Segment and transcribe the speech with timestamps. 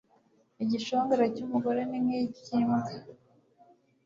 [0.63, 2.79] igishongore cy'umugore ni nk'icyo imbwa